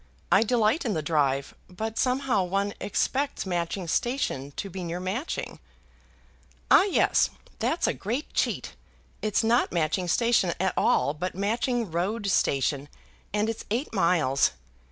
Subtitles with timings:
[0.31, 1.53] "I delight in the drive.
[1.69, 5.59] But somehow one expects Matching Station to be near Matching."
[6.71, 8.73] "Ah, yes; that's a great cheat.
[9.21, 12.89] It's not Matching Station at all but Matching Road Station,
[13.31, 14.53] and it's eight miles.